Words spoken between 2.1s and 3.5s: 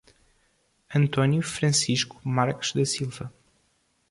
Marques da Silva